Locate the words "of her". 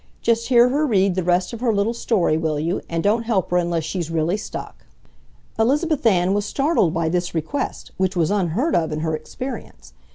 1.53-1.71